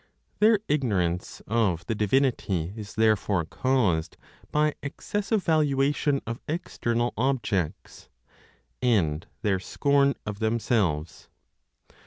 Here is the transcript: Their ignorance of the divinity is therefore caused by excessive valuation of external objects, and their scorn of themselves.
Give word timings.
Their 0.39 0.59
ignorance 0.67 1.43
of 1.45 1.85
the 1.85 1.93
divinity 1.93 2.73
is 2.75 2.95
therefore 2.95 3.45
caused 3.45 4.17
by 4.51 4.73
excessive 4.81 5.43
valuation 5.43 6.21
of 6.25 6.41
external 6.47 7.13
objects, 7.17 8.09
and 8.81 9.27
their 9.43 9.59
scorn 9.59 10.15
of 10.25 10.39
themselves. 10.39 11.29